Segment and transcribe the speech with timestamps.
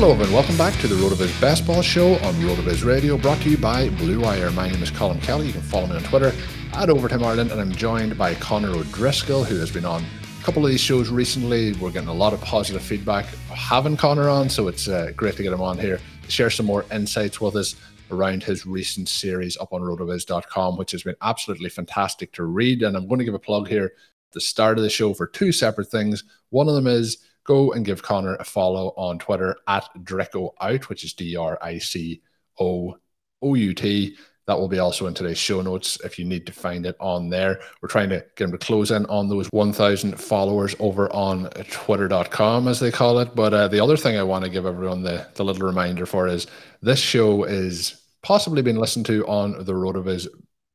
[0.00, 3.50] Hello everyone, welcome back to the RotoViz Best Ball Show on RotoViz Radio, brought to
[3.50, 4.48] you by Blue Wire.
[4.52, 5.48] My name is Colm Kelly.
[5.48, 6.32] You can follow me on Twitter
[6.74, 10.64] at Overtime Ireland, and I'm joined by Conor O'Driscoll, who has been on a couple
[10.64, 11.72] of these shows recently.
[11.72, 15.42] We're getting a lot of positive feedback having Conor on, so it's uh, great to
[15.42, 17.74] get him on here to share some more insights with us
[18.12, 22.84] around his recent series up on rotoviz.com, which has been absolutely fantastic to read.
[22.84, 25.26] And I'm going to give a plug here at the start of the show for
[25.26, 26.22] two separate things.
[26.50, 30.88] One of them is go and give Conor a follow on Twitter at Drico Out,
[30.90, 32.20] which is D R I C
[32.60, 32.96] O
[33.42, 34.16] O U T.
[34.46, 37.28] That will be also in today's show notes if you need to find it on
[37.28, 37.60] there.
[37.80, 42.66] We're trying to get him to close in on those 1,000 followers over on twitter.com,
[42.66, 43.34] as they call it.
[43.34, 46.28] But uh, the other thing I want to give everyone the, the little reminder for
[46.28, 46.46] is
[46.80, 50.28] this show is possibly being listened to on the RotoViz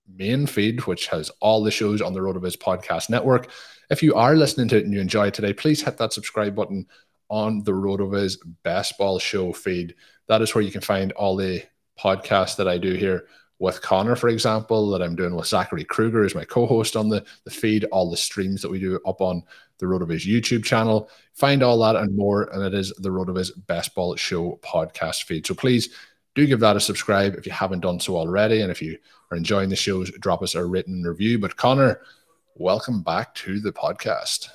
[0.07, 3.49] main feed, which has all the shows on the RotoViz podcast network.
[3.89, 6.55] If you are listening to it and you enjoy it today, please hit that subscribe
[6.55, 6.87] button
[7.29, 9.95] on the RotoViz Best Ball Show feed.
[10.27, 11.63] That is where you can find all the
[11.99, 13.27] podcasts that I do here
[13.59, 17.23] with Conor, for example, that I'm doing with Zachary Kruger as my co-host on the,
[17.45, 19.43] the feed, all the streams that we do up on
[19.77, 21.09] the RotoViz YouTube channel.
[21.33, 25.47] Find all that and more, and it is the RotoViz Best Ball Show podcast feed.
[25.47, 25.89] So please
[26.35, 28.61] do give that a subscribe if you haven't done so already.
[28.61, 28.97] And if you
[29.31, 31.39] are enjoying the shows, drop us a written review.
[31.39, 32.01] But Conor,
[32.55, 34.49] welcome back to the podcast.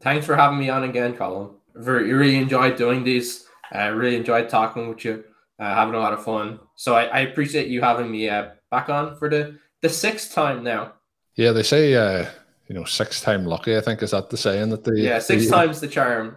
[0.00, 1.54] Thanks for having me on again, Colm.
[1.74, 3.46] Very, really enjoyed doing these.
[3.72, 5.24] I uh, really enjoyed talking with you,
[5.58, 6.60] uh, having a lot of fun.
[6.76, 10.62] So I, I appreciate you having me uh, back on for the the sixth time
[10.62, 10.92] now.
[11.34, 12.26] Yeah, they say uh,
[12.68, 13.76] you know six time lucky.
[13.76, 16.36] I think is that the saying that the yeah six the, times the charm.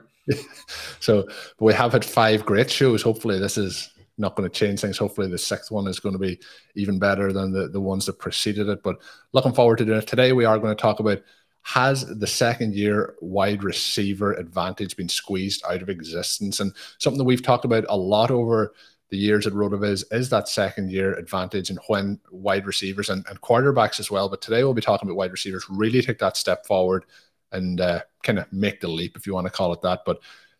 [0.99, 1.27] so
[1.59, 3.01] we have had five great shows.
[3.01, 4.97] Hopefully, this is not going to change things.
[4.97, 6.39] Hopefully, the sixth one is going to be
[6.75, 8.83] even better than the, the ones that preceded it.
[8.83, 8.97] But
[9.33, 10.07] looking forward to doing it.
[10.07, 11.21] Today, we are going to talk about
[11.63, 16.59] has the second year wide receiver advantage been squeezed out of existence?
[16.59, 18.73] And something that we've talked about a lot over
[19.09, 23.41] the years at RotoViz is that second year advantage and when wide receivers and, and
[23.41, 24.29] quarterbacks as well.
[24.29, 27.05] But today, we'll be talking about wide receivers really take that step forward
[27.51, 30.01] and uh, kind of make the leap, if you want to call it that.
[30.05, 30.19] But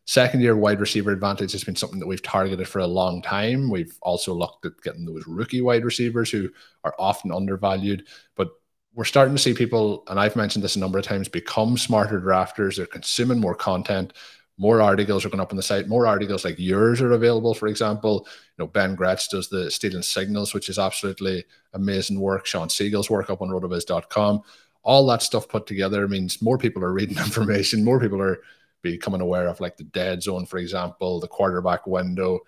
[0.10, 3.70] Second year wide receiver advantage has been something that we've targeted for a long time.
[3.70, 6.50] We've also looked at getting those rookie wide receivers who
[6.84, 8.50] are often undervalued, but
[8.96, 12.20] we're starting to see people, and I've mentioned this a number of times, become smarter
[12.20, 12.78] drafters.
[12.78, 14.14] They're consuming more content.
[14.58, 15.88] More articles are going up on the site.
[15.88, 17.54] More articles like yours are available.
[17.54, 22.48] For example, you know Ben Gretch does the stealing signals, which is absolutely amazing work.
[22.48, 24.42] Shawn Siegele's work up on rotoviz.com.
[24.82, 27.84] All that stuff put together means more people are reading information.
[27.84, 28.40] More people are
[28.82, 32.40] becoming aware of like the dead zone, for example, the quarterback window.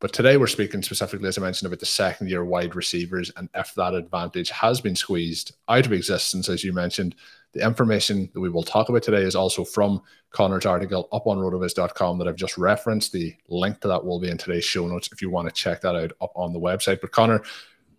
[0.00, 3.48] But today we're speaking specifically, as I mentioned, about the second year wide receivers and
[3.54, 7.14] if that advantage has been squeezed out of existence, as you mentioned.
[7.52, 11.38] The information that we will talk about today is also from Conor's article up on
[11.38, 13.12] rotoviz.com that I've just referenced.
[13.12, 15.80] The link to that will be in today's show notes if you want to check
[15.82, 17.00] that out up on the website.
[17.00, 17.42] But Conor,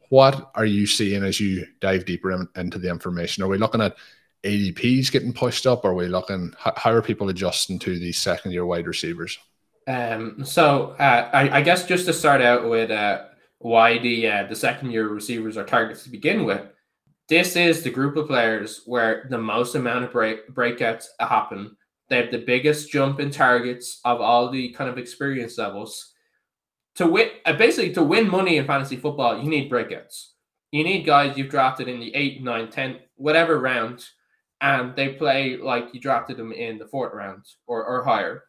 [0.10, 3.44] what are you seeing as you dive deeper in, into the information?
[3.44, 3.96] Are we looking at
[4.46, 5.84] ADPs getting pushed up?
[5.84, 6.54] Are we looking?
[6.58, 9.38] How, are people adjusting to these second year wide receivers?
[9.88, 13.26] Um, so uh, I, I, guess just to start out with uh,
[13.60, 16.62] why the uh, the second year receivers are targets to begin with.
[17.28, 21.76] This is the group of players where the most amount of break, breakouts happen.
[22.08, 26.14] They have the biggest jump in targets of all the kind of experience levels.
[26.96, 30.30] To win, uh, basically, to win money in fantasy football, you need breakouts.
[30.72, 34.06] You need guys you've drafted in the 8, 9, 10, whatever round
[34.62, 38.44] and they play like you drafted them in the fourth round or, or higher.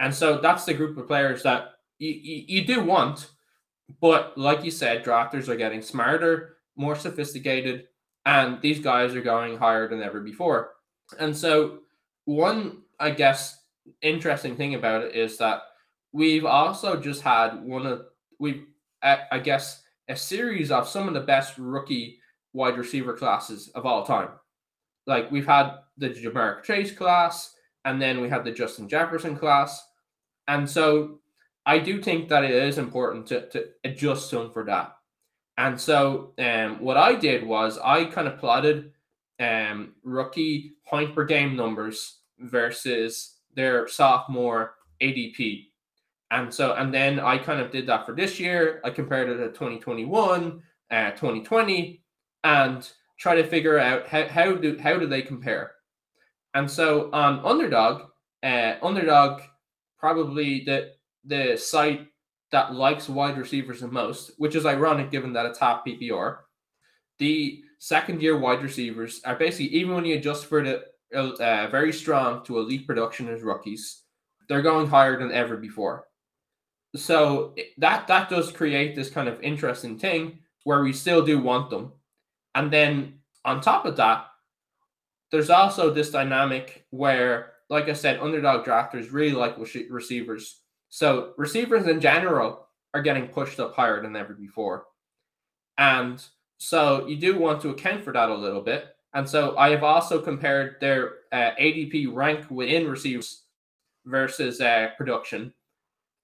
[0.00, 3.30] And so that's the group of players that you, you, you do want.
[4.00, 7.84] But like you said, drafters are getting smarter, more sophisticated,
[8.24, 10.72] and these guys are going higher than ever before.
[11.18, 11.80] And so,
[12.24, 13.60] one, I guess,
[14.00, 15.62] interesting thing about it is that
[16.12, 18.06] we've also just had one of,
[18.38, 18.64] we've,
[19.02, 22.18] I guess, a series of some of the best rookie
[22.54, 24.28] wide receiver classes of all time.
[25.06, 27.54] Like we've had the Ja'Marr Chase class,
[27.84, 29.86] and then we had the Justin Jefferson class.
[30.48, 31.20] And so
[31.66, 34.96] I do think that it is important to, to adjust some for that.
[35.56, 38.92] And so um, what I did was I kind of plotted
[39.40, 45.66] um, rookie point per game numbers versus their sophomore ADP.
[46.30, 48.80] And so, and then I kind of did that for this year.
[48.84, 52.02] I compared it to 2021, uh, 2020,
[52.42, 55.72] and try to figure out how, how do how do they compare.
[56.54, 58.02] And so on Underdog,
[58.42, 59.42] uh, Underdog
[59.98, 60.92] probably the
[61.24, 62.06] the site
[62.52, 66.38] that likes wide receivers the most, which is ironic given that it's half PPR.
[67.18, 70.84] The second year wide receivers are basically, even when you adjust for the
[71.14, 74.02] uh, very strong to elite production as rookies,
[74.48, 76.06] they're going higher than ever before.
[76.96, 81.70] So that that does create this kind of interesting thing where we still do want
[81.70, 81.92] them.
[82.54, 84.26] And then on top of that,
[85.30, 90.60] there's also this dynamic where, like I said, underdog drafters really like receivers
[90.94, 94.84] so receivers in general are getting pushed up higher than ever before.
[95.76, 96.24] And
[96.58, 98.94] so you do want to account for that a little bit.
[99.12, 103.42] And so I have also compared their uh, ADP rank within receivers
[104.06, 105.52] versus uh, production.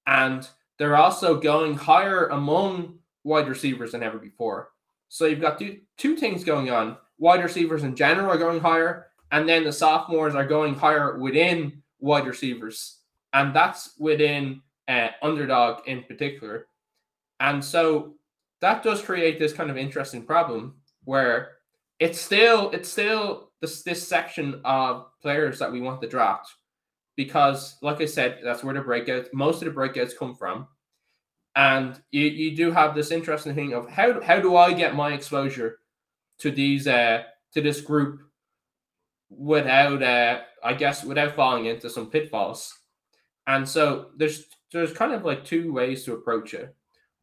[0.07, 0.49] And
[0.79, 4.69] they're also going higher among wide receivers than ever before.
[5.11, 6.97] So you've got two, two things going on.
[7.19, 11.83] Wide receivers in general are going higher, and then the sophomores are going higher within
[11.99, 13.01] wide receivers
[13.33, 16.67] and that's within uh, underdog in particular.
[17.39, 18.15] And so
[18.61, 20.75] that does create this kind of interesting problem
[21.05, 21.53] where
[21.99, 26.51] it's still it's still this this section of players that we want to draft
[27.17, 30.67] because like I said, that's where the breakouts most of the breakouts come from.
[31.57, 35.13] And you, you do have this interesting thing of how how do I get my
[35.13, 35.79] exposure
[36.39, 38.23] to these uh to this group
[39.31, 42.79] without uh I guess without falling into some pitfalls.
[43.47, 46.75] And so there's there's kind of like two ways to approach it.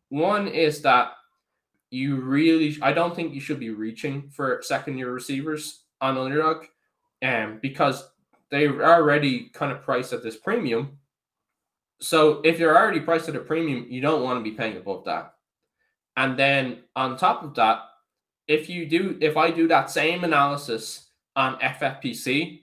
[0.10, 1.14] One is that
[1.90, 6.66] you really I don't think you should be reaching for second year receivers on underdog
[7.24, 8.10] um, because
[8.50, 10.98] they're already kind of priced at this premium.
[12.00, 15.06] So if you're already priced at a premium, you don't want to be paying above
[15.06, 15.34] that.
[16.16, 17.82] And then on top of that,
[18.48, 22.62] if you do, if I do that same analysis on FFPC,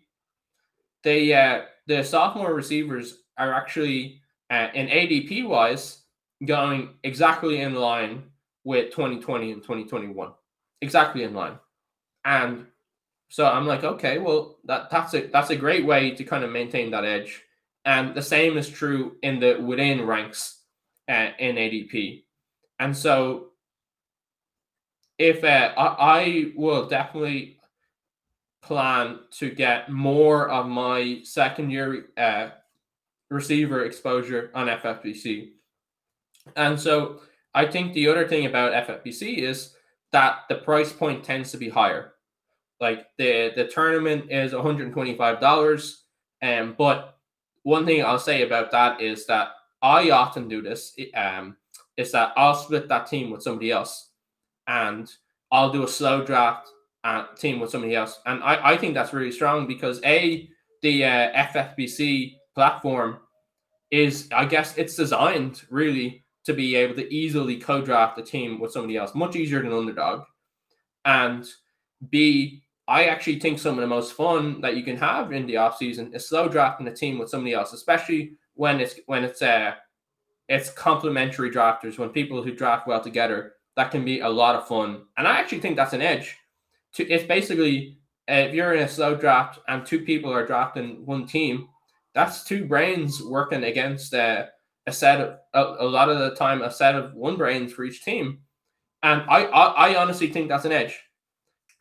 [1.03, 4.21] they uh, the sophomore receivers are actually
[4.51, 6.03] uh, in ADP wise
[6.45, 8.25] going exactly in line
[8.65, 10.33] with 2020 and 2021,
[10.81, 11.59] exactly in line.
[12.25, 12.67] And
[13.29, 16.51] so I'm like, okay, well that that's a that's a great way to kind of
[16.51, 17.43] maintain that edge.
[17.85, 20.61] And the same is true in the within ranks
[21.09, 22.25] uh, in ADP.
[22.79, 23.49] And so
[25.19, 27.59] if uh, I, I will definitely
[28.63, 32.49] plan to get more of my second year uh,
[33.31, 35.51] receiver exposure on FFPC.
[36.57, 37.21] And so
[37.55, 39.75] I think the other thing about FFPC is
[40.13, 42.13] that the price point tends to be higher.
[42.81, 45.97] Like the the tournament is $125.
[46.43, 47.14] Um, but
[47.65, 49.49] one thing I'll say about that is that
[49.83, 50.97] I often do this.
[51.15, 51.57] Um,
[51.97, 54.11] is that I'll split that team with somebody else,
[54.67, 55.11] and
[55.51, 56.69] I'll do a slow draft
[57.03, 60.49] uh, team with somebody else, and I, I think that's really strong because a
[60.83, 63.19] the uh, FFPC platform
[63.91, 68.73] is I guess it's designed really to be able to easily co-draft a team with
[68.73, 70.25] somebody else, much easier than underdog.
[71.05, 71.47] And
[72.11, 75.57] B, I actually think some of the most fun that you can have in the
[75.57, 79.43] off season is slow drafting a team with somebody else, especially when it's when it's
[79.43, 79.73] uh
[80.49, 84.69] it's complementary drafters, when people who draft well together, that can be a lot of
[84.69, 85.03] fun.
[85.17, 86.37] And I actually think that's an edge.
[86.95, 87.97] To it's basically
[88.31, 91.69] uh, if you're in a slow draft and two people are drafting one team,
[92.15, 94.45] that's two brains working against uh,
[94.87, 97.85] a set of a, a, lot of the time a set of one brains for
[97.85, 98.41] each team,
[99.03, 100.99] and I, I, I honestly think that's an edge.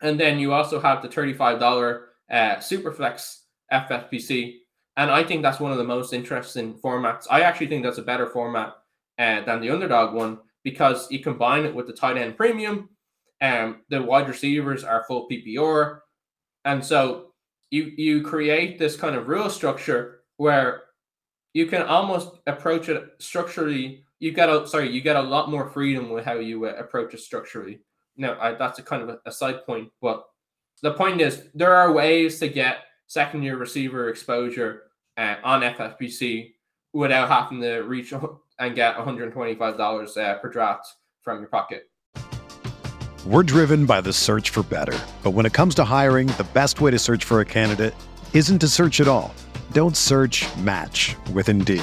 [0.02, 3.38] And then you also have the thirty-five dollar uh, Superflex
[3.72, 4.58] FFPC,
[4.96, 7.26] and I think that's one of the most interesting formats.
[7.30, 8.74] I actually think that's a better format
[9.18, 12.88] uh, than the underdog one because you combine it with the tight end premium,
[13.40, 16.00] and um, the wide receivers are full PPR,
[16.64, 17.32] and so
[17.70, 20.82] you you create this kind of rule structure where
[21.54, 24.04] you can almost approach it structurally.
[24.18, 27.14] You get a sorry, you get a lot more freedom with how you uh, approach
[27.14, 27.80] it structurally.
[28.16, 30.26] Now, I, that's a kind of a, a side point, but
[30.82, 34.82] the point is there are ways to get second year receiver exposure
[35.16, 36.52] uh, on FFPC
[36.92, 38.12] without having to reach
[38.58, 40.86] and get $125 uh, per draft
[41.22, 41.88] from your pocket.
[43.26, 44.98] We're driven by the search for better.
[45.22, 47.94] But when it comes to hiring, the best way to search for a candidate
[48.34, 49.34] isn't to search at all.
[49.72, 51.82] Don't search match with Indeed.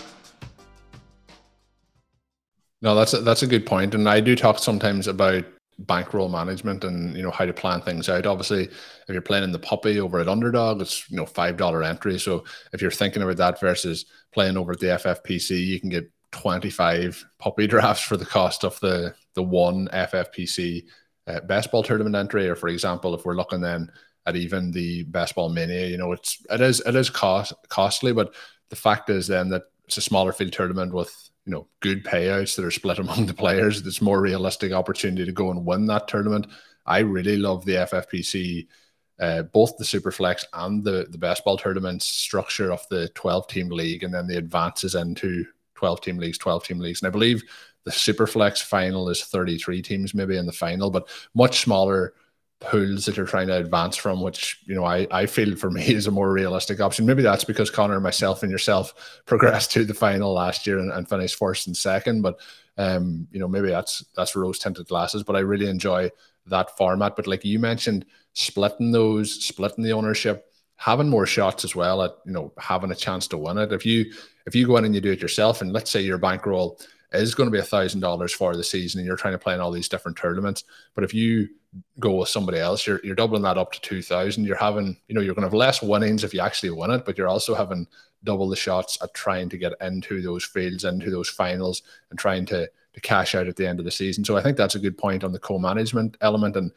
[2.81, 5.45] No, that's a, that's a good point, and I do talk sometimes about
[5.79, 8.25] bankroll management and you know how to plan things out.
[8.25, 11.83] Obviously, if you're playing in the puppy over at Underdog, it's you know five dollar
[11.83, 12.19] entry.
[12.19, 16.11] So if you're thinking about that versus playing over at the FFPC, you can get
[16.31, 20.85] 25 puppy drafts for the cost of the the one FFPC
[21.27, 22.49] uh, best ball tournament entry.
[22.49, 23.91] Or for example, if we're looking then
[24.25, 28.13] at even the best ball mini, you know it's it is it is cost costly,
[28.13, 28.33] but
[28.69, 32.55] the fact is then that it's a smaller field tournament with you know good payouts
[32.55, 33.85] that are split among the players.
[33.85, 36.47] It's more realistic opportunity to go and win that tournament.
[36.85, 38.67] I really love the FFPC,
[39.19, 43.69] uh, both the Superflex and the the best ball tournaments structure of the twelve team
[43.69, 45.45] league, and then the advances into
[45.75, 47.43] twelve team leagues, twelve team leagues, and I believe
[47.83, 52.13] the Superflex final is thirty three teams maybe in the final, but much smaller
[52.61, 55.85] pools that you're trying to advance from, which you know I, I feel for me
[55.87, 57.05] is a more realistic option.
[57.05, 61.09] Maybe that's because Conor, myself, and yourself progressed to the final last year and, and
[61.09, 62.21] finished first and second.
[62.21, 62.39] But
[62.77, 65.23] um, you know, maybe that's that's rose tinted glasses.
[65.23, 66.09] But I really enjoy
[66.47, 67.15] that format.
[67.15, 72.11] But like you mentioned, splitting those, splitting the ownership, having more shots as well at
[72.25, 73.73] you know having a chance to win it.
[73.73, 74.13] If you
[74.45, 76.79] if you go in and you do it yourself, and let's say your bankroll
[77.13, 79.53] is going to be a thousand dollars for the season, and you're trying to play
[79.53, 80.63] in all these different tournaments,
[80.95, 81.49] but if you
[81.99, 84.45] go with somebody else, you're you're doubling that up to two thousand.
[84.45, 87.05] You're having, you know, you're going to have less winnings if you actually win it,
[87.05, 87.87] but you're also having
[88.23, 92.45] double the shots at trying to get into those fields, into those finals, and trying
[92.47, 94.25] to to cash out at the end of the season.
[94.25, 96.71] So I think that's a good point on the co-management element and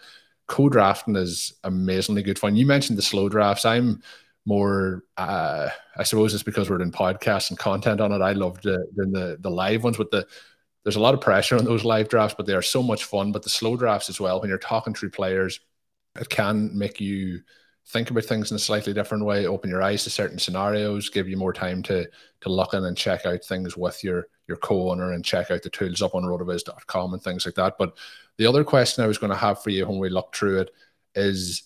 [0.47, 2.55] co-drafting is amazingly good fun.
[2.55, 3.65] You mentioned the slow drafts.
[3.65, 4.01] I'm
[4.47, 8.21] more uh I suppose it's because we're doing podcasts and content on it.
[8.21, 10.27] I love the the the live ones with the
[10.83, 13.33] there's a lot of pressure on those live drafts, but they are so much fun.
[13.33, 15.61] But the slow drafts as well, when you're talking through players,
[16.21, 17.41] it can make you
[17.87, 21.29] think about things in a slightly different way, open your eyes to certain scenarios, give
[21.29, 22.09] you more time to
[22.41, 25.71] to look in and check out things with your your co-owner and check out the
[25.71, 27.77] tools up on rotoviz.com and things like that.
[27.79, 27.97] But
[28.37, 30.71] the other question I was going to have for you when we look through it
[31.15, 31.63] is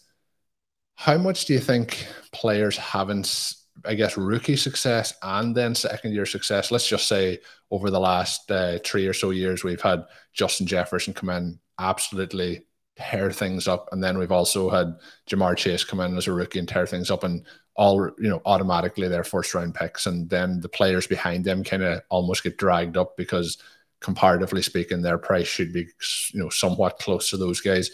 [0.99, 6.27] how much do you think players haven't I guess, rookie success and then second year
[6.27, 6.71] success.
[6.71, 7.39] Let's just say
[7.71, 12.65] over the last uh, three or so years, we've had Justin Jefferson come in, absolutely
[12.97, 13.89] tear things up.
[13.93, 14.97] And then we've also had
[15.31, 17.23] Ja'Marr Chase come in as a rookie and tear things up.
[17.25, 17.45] And
[17.77, 20.07] all, you know, automatically their first round picks.
[20.07, 23.59] And then the players behind them kind of almost get dragged up because
[24.01, 25.87] comparatively speaking, their price should be,
[26.33, 27.91] you know, somewhat close to those guys.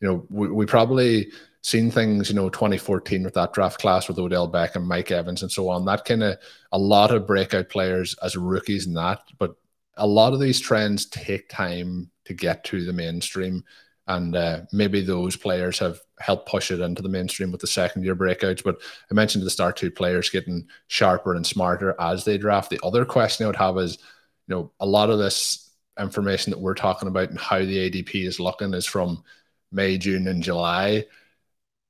[0.00, 1.32] You know, we, we probably
[1.64, 5.50] seen things, you know, 2014 with that draft class with Odell Beckham, Mike Evans, and
[5.50, 5.86] so on.
[5.86, 6.36] That kind of
[6.72, 9.56] a lot of breakout players as rookies and that, but
[9.96, 13.64] a lot of these trends take time to get to the mainstream.
[14.06, 18.04] And uh, maybe those players have helped push it into the mainstream with the second
[18.04, 18.62] year breakouts.
[18.62, 22.68] But I mentioned at the start two players getting sharper and smarter as they draft.
[22.68, 23.96] The other question I would have is,
[24.48, 28.26] you know, a lot of this information that we're talking about and how the ADP
[28.26, 29.24] is looking is from
[29.72, 31.06] May, June, and July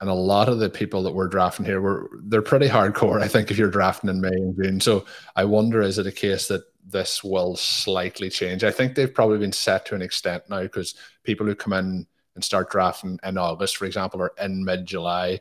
[0.01, 3.23] and a lot of the people that we're drafting here were they're pretty hardcore.
[3.23, 5.05] I think if you're drafting in May and June, so
[5.37, 8.65] I wonder is it a case that this will slightly change?
[8.65, 12.07] I think they've probably been set to an extent now because people who come in
[12.35, 15.41] and start drafting in August, for example, or in mid July,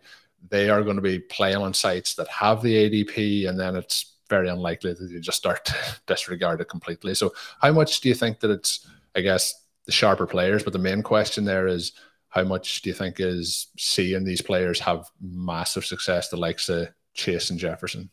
[0.49, 4.15] they are going to be playing on sites that have the ADP, and then it's
[4.29, 5.75] very unlikely that you just start to
[6.07, 7.15] disregard it completely.
[7.15, 10.63] So, how much do you think that it's, I guess, the sharper players?
[10.63, 11.93] But the main question there is,
[12.33, 16.89] how much do you think is seeing these players have massive success, the likes of
[17.13, 18.09] Chase and Jefferson?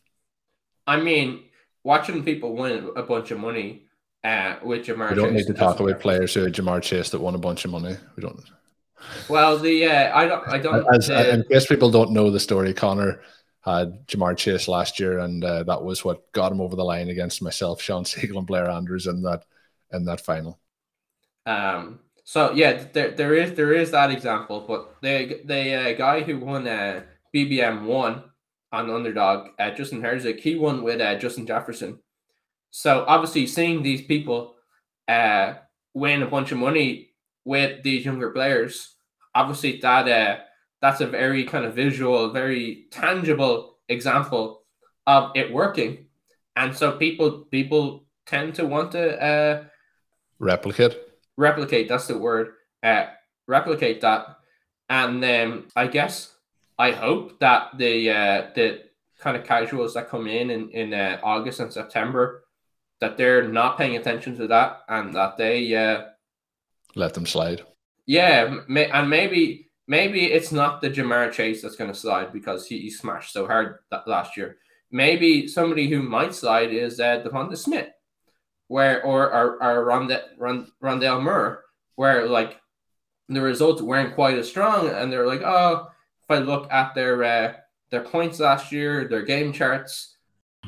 [0.85, 1.45] I mean,
[1.83, 3.87] watching people win a bunch of money
[4.23, 5.09] uh, with Ja'Marr.
[5.09, 7.65] We don't Chase, need to talk about players who Ja'Marr Chase that won a bunch
[7.65, 7.95] of money.
[8.15, 8.39] We don't.
[9.27, 10.85] Well, the uh, I don't I don't.
[10.93, 13.23] As, the, in case people don't know the story, Conor
[13.61, 17.09] had Ja'Marr Chase last year, and uh, that was what got him over the line
[17.09, 19.45] against myself, Shawn Siegele, and Blair Andrews in that
[19.91, 20.59] in that final.
[21.47, 22.01] Um.
[22.31, 26.39] So yeah, there, there is there is that example, but the the uh, guy who
[26.39, 27.01] won uh,
[27.35, 28.23] BBM one
[28.71, 31.99] on underdog, uh, Justin Herzig, he won with uh, Justin Jefferson.
[32.69, 34.55] So obviously, seeing these people
[35.09, 35.55] uh,
[35.93, 37.09] win a bunch of money
[37.43, 38.95] with these younger players,
[39.35, 40.37] obviously that uh,
[40.81, 44.61] that's a very kind of visual, very tangible example
[45.05, 46.05] of it working,
[46.55, 49.63] and so people people tend to want to uh,
[50.39, 51.10] replicate.
[51.37, 51.87] Replicate.
[51.87, 52.53] That's the word.
[52.83, 53.05] Uh,
[53.47, 54.37] replicate that,
[54.89, 56.33] and um, I guess
[56.77, 58.83] I hope that the uh, the
[59.19, 62.43] kind of casuals that come in in, in uh, August and September
[62.99, 66.05] that they're not paying attention to that and that they uh,
[66.95, 67.63] let them slide.
[68.05, 72.79] Yeah, and maybe maybe it's not the Ja'Marr Chase that's going to slide because he,
[72.79, 74.57] he, smashed so hard that last year.
[74.91, 77.89] Maybe somebody who might slide is uh, DeVonta Smith,
[78.71, 82.57] where or or, or Rondale, Rond, Rondale Moore, where like
[83.27, 85.89] the results weren't quite as strong, and they're like, oh,
[86.23, 87.53] if I look at their uh,
[87.89, 90.15] their points last year, their game charts.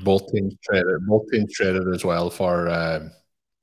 [0.03, 1.07] Both teams traded.
[1.07, 3.11] Both teams traded as well for um,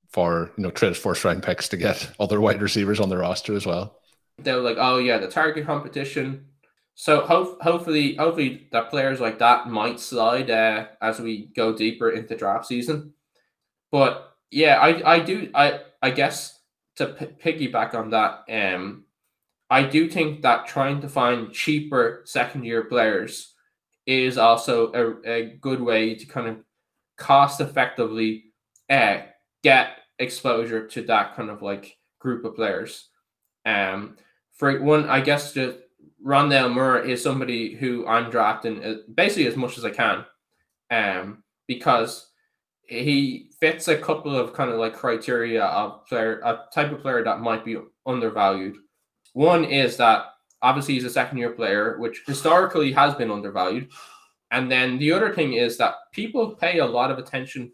[0.08, 3.54] for you know traded first round picks to get other wide receivers on the roster
[3.54, 3.98] as well.
[4.38, 6.46] They were like, oh yeah, the target competition.
[6.94, 12.10] So ho- hopefully, hopefully that players like that might slide uh, as we go deeper
[12.10, 13.12] into draft season.
[13.90, 16.58] But yeah, I I do I I guess
[16.96, 19.04] to p- piggyback on that, um,
[19.70, 23.54] I do think that trying to find cheaper second year players
[24.06, 26.56] is also a, a good way to kind of
[27.16, 28.44] cost effectively
[28.88, 29.18] uh,
[29.62, 33.08] get exposure to that kind of like group of players.
[33.64, 34.16] Um,
[34.54, 35.78] for one, I guess just
[36.24, 40.24] Rondale Moore is somebody who I'm drafting uh, basically as much as I can,
[40.90, 42.29] um, because
[42.90, 47.22] he fits a couple of kind of like criteria of player, a type of player
[47.22, 48.76] that might be undervalued.
[49.32, 50.24] One is that
[50.60, 53.90] obviously he's a second year player, which historically has been undervalued.
[54.50, 57.70] And then the other thing is that people pay a lot of attention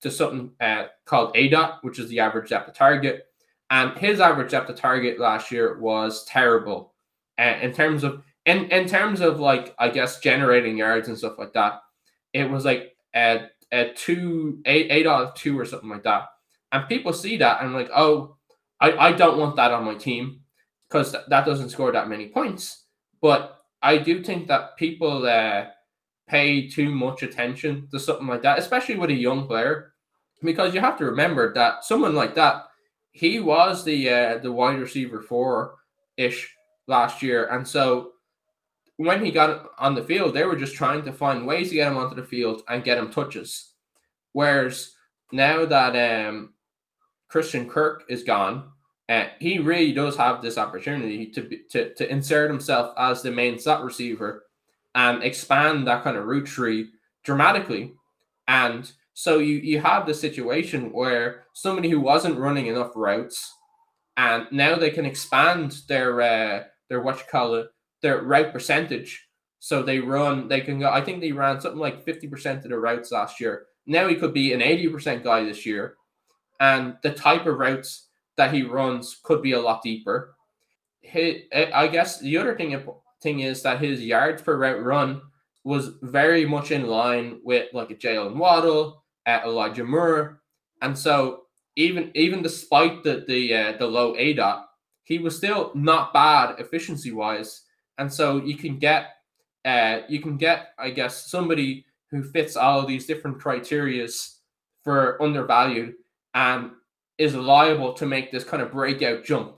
[0.00, 3.26] to something uh, called ADOT, which is the average depth of target.
[3.70, 6.94] And his average depth of target last year was terrible.
[7.36, 11.38] Uh, in terms of in, in terms of like I guess generating yards and stuff
[11.38, 11.80] like that,
[12.32, 16.28] it was like a, a two eight eight out of two or something like that.
[16.72, 18.36] And people see that and like, oh,
[18.80, 20.40] I, I don't want that on my team
[20.88, 22.84] because th- that doesn't score that many points.
[23.20, 25.66] But I do think that people uh,
[26.26, 29.92] pay too much attention to something like that, especially with a young player,
[30.42, 32.64] because you have to remember that someone like that,
[33.12, 35.76] he was the uh, the wide receiver four
[36.16, 36.52] ish
[36.88, 38.13] last year, and so
[38.96, 41.88] when he got on the field, they were just trying to find ways to get
[41.88, 43.72] him onto the field and get him touches.
[44.32, 44.92] Whereas
[45.32, 46.54] now that um,
[47.28, 48.70] Christian Kirk is gone,
[49.08, 53.58] uh, he really does have this opportunity to, to to insert himself as the main
[53.58, 54.44] slot receiver
[54.94, 56.90] and expand that kind of route tree
[57.22, 57.92] dramatically.
[58.48, 63.52] And so you you have the situation where somebody who wasn't running enough routes,
[64.16, 67.68] and now they can expand their uh, their what you call it
[68.04, 69.26] their route percentage.
[69.58, 70.90] So they run, they can go.
[70.90, 73.66] I think they ran something like fifty percent of the routes last year.
[73.86, 75.94] Now he could be an eighty percent guy this year,
[76.60, 80.36] and the type of routes that he runs could be a lot deeper.
[81.00, 82.78] He, I guess the other thing
[83.22, 85.22] thing is that his yards per route run
[85.64, 90.42] was very much in line with like a Jaylen Waddle, uh, Elijah Moore,
[90.82, 91.44] and so
[91.76, 94.64] even even despite the the uh, the low ADOT,
[95.04, 97.63] he was still not bad efficiency wise,
[97.98, 99.10] and so you can get
[99.64, 104.36] uh you can get I guess somebody who fits all of these different criterias
[104.82, 105.94] for undervalued
[106.34, 106.70] and
[107.18, 109.56] is liable to make this kind of breakout jump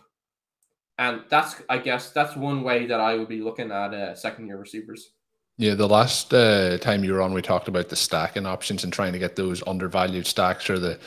[0.98, 4.46] and that's, I guess, that's one way that I would be looking at uh, second
[4.46, 5.10] year receivers.
[5.58, 8.92] Yeah, the last uh, time you were on, we talked about the stacking options and
[8.92, 10.98] trying to get those undervalued stacks or the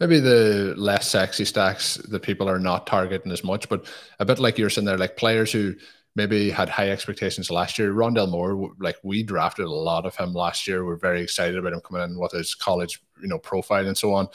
[0.00, 3.68] maybe the less sexy stacks that people are not targeting as much.
[3.68, 3.86] But
[4.18, 5.74] a bit like you're saying there, like players who
[6.14, 7.92] maybe had high expectations last year.
[7.92, 10.84] Rondale Moore, like we drafted a lot of him last year.
[10.84, 14.12] We're very excited about him coming in with his college, you know, profile and so
[14.12, 14.28] on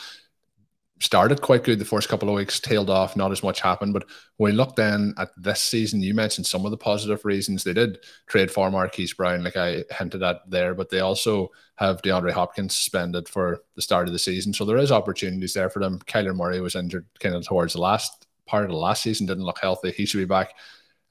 [0.99, 3.93] started quite good the first couple of weeks, tailed off, not as much happened.
[3.93, 4.05] But
[4.37, 7.63] when we look then at this season, you mentioned some of the positive reasons.
[7.63, 12.01] They did trade for Marquise Brown, like I hinted at there, but they also have
[12.01, 14.53] DeAndre Hopkins suspended for the start of the season.
[14.53, 15.99] So there is opportunities there for them.
[15.99, 19.43] Kyler Murray was injured kind of towards the last part of the last season, didn't
[19.43, 19.91] look healthy.
[19.91, 20.55] He should be back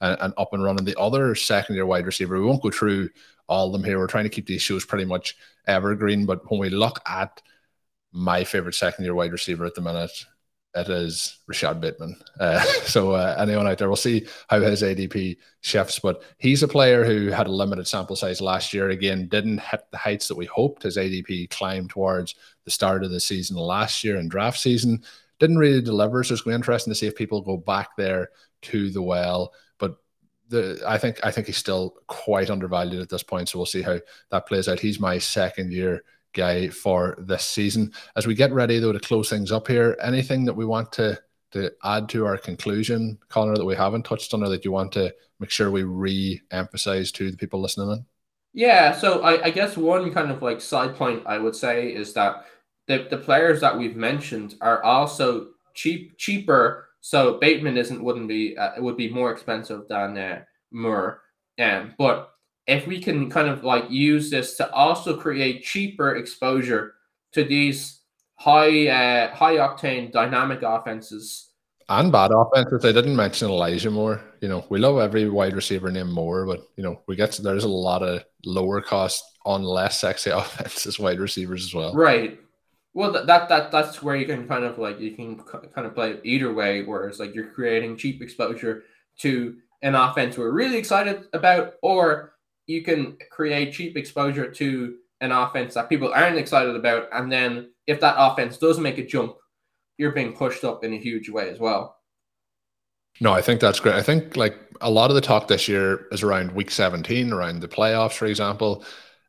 [0.00, 0.84] and, and up and running.
[0.84, 3.10] The other second year wide receiver, we won't go through
[3.48, 3.98] all of them here.
[3.98, 6.26] We're trying to keep these shows pretty much evergreen.
[6.26, 7.40] But when we look at
[8.16, 10.24] my favorite second year wide receiver at the minute.
[10.74, 12.16] It is Rashod Bateman.
[12.40, 15.98] Uh, so uh, anyone out there, we'll see how his ADP shifts.
[15.98, 18.90] But he's a player who had a limited sample size last year.
[18.90, 20.82] Again, didn't hit the heights that we hoped.
[20.82, 25.02] His ADP climbed towards the start of the season last year and draft season.
[25.38, 26.24] Didn't really deliver.
[26.24, 28.30] So it's going to be interesting to see if people go back there
[28.62, 29.52] to the well.
[30.48, 33.48] The I think I think he's still quite undervalued at this point.
[33.48, 33.98] So we'll see how
[34.30, 34.80] that plays out.
[34.80, 36.04] He's my second year
[36.34, 37.92] guy for this season.
[38.14, 41.18] As we get ready, though, to close things up here, anything that we want to
[41.52, 44.92] to add to our conclusion, Conor, that we haven't touched on, or that you want
[44.92, 48.06] to make sure we re-emphasize to the people listening in?
[48.52, 52.14] Yeah, so I, I guess one kind of like side point I would say is
[52.14, 52.46] that
[52.86, 56.88] the, the players that we've mentioned are also cheap cheaper.
[57.06, 60.42] So Bateman isn't wouldn't be uh, it would be more expensive than uh,
[60.72, 61.22] Moore.
[61.56, 62.32] Um, but
[62.66, 66.94] if we can kind of like use this to also create cheaper exposure
[67.30, 68.00] to these
[68.34, 71.50] high uh, high octane dynamic offenses
[71.88, 72.84] and bad offenses.
[72.84, 74.20] I didn't mention Elijah Moore.
[74.40, 77.42] You know, we love every wide receiver named Moore, but you know, we get to,
[77.42, 81.94] there's a lot of lower cost on less sexy offenses wide receivers as well.
[81.94, 82.40] Right.
[82.96, 86.18] Well, that that that's where you can kind of like you can kind of play
[86.24, 88.84] either way, whereas like you're creating cheap exposure
[89.18, 92.32] to an offense we're really excited about, or
[92.66, 97.08] you can create cheap exposure to an offense that people aren't excited about.
[97.12, 99.36] And then if that offense does make a jump,
[99.98, 101.98] you're being pushed up in a huge way as well.
[103.20, 103.94] No, I think that's great.
[103.94, 107.60] I think like a lot of the talk this year is around week 17, around
[107.60, 108.82] the playoffs, for example,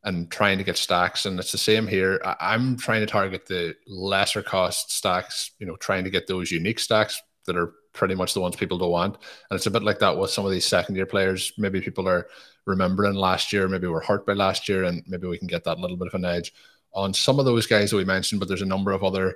[0.04, 1.26] and trying to get stacks.
[1.26, 2.22] And it's the same here.
[2.40, 6.80] I'm trying to target the lesser cost stacks, you know, trying to get those unique
[6.80, 9.16] stacks that are pretty much the ones people don't want.
[9.50, 11.52] And it's a bit like that with some of these second year players.
[11.58, 12.28] Maybe people are
[12.66, 15.80] remembering last year, maybe we're hurt by last year, and maybe we can get that
[15.80, 16.54] little bit of an edge
[16.94, 18.40] on some of those guys that we mentioned.
[18.40, 19.36] But there's a number of other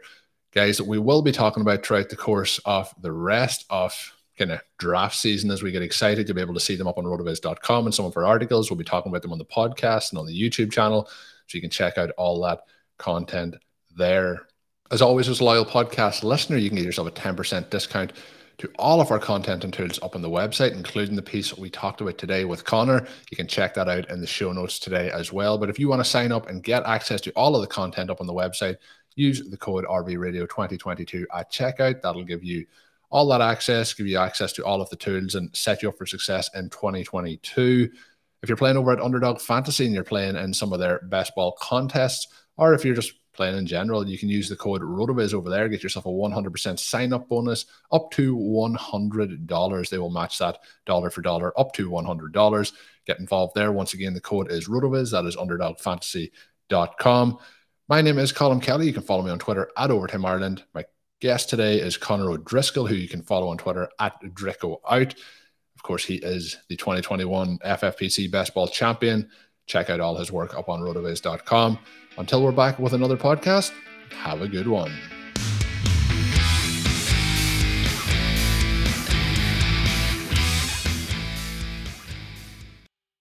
[0.54, 4.52] guys that we will be talking about throughout the course of the rest of kind
[4.52, 7.06] of draft season as we get excited to be able to see them up on
[7.06, 8.72] rotoviz.com and some of our articles.
[8.72, 11.08] We'll be talking about them on the podcast and on the YouTube channel.
[11.46, 12.62] So you can check out all that
[12.98, 13.56] content
[13.96, 14.48] there.
[14.90, 18.14] As always, as a loyal podcast listener, you can get yourself a 10% discount
[18.58, 21.70] to all of our content and tools up on the website, including the piece we
[21.70, 23.06] talked about today with Conor.
[23.30, 25.60] You can check that out in the show notes today as well.
[25.60, 28.10] But if you want to sign up and get access to all of the content
[28.10, 28.78] up on the website,
[29.16, 32.02] use the code RV 2022 at checkout.
[32.02, 32.66] That'll give you
[33.12, 35.98] all that access, give you access to all of the tools, and set you up
[35.98, 37.90] for success in 2022.
[38.42, 41.36] If you're playing over at Underdog Fantasy and you're playing in some of their best
[41.36, 45.34] ball contests, or if you're just playing in general, you can use the code RotoViz
[45.34, 49.90] over there, get yourself a 100% sign up bonus up to $100.
[49.90, 52.74] They will match that dollar for dollar up to $100.
[53.06, 53.72] Get involved there.
[53.72, 55.12] Once again, the code is RotoViz.
[55.12, 57.38] That is underdogfantasy.com.
[57.88, 58.88] My name is Colm Kelly.
[58.88, 60.64] You can follow me on Twitter at Overtime Ireland.
[60.74, 60.86] My
[61.22, 65.14] guest today is Conor O'Driscoll, who you can follow on Twitter at Drico Out.
[65.76, 69.30] Of course, he is the 2021 FFPC Best Ball Champion.
[69.68, 71.80] Check out all his work up on rotoviz.com.
[72.18, 73.72] Until we're back with another podcast,
[74.10, 74.92] have a good one.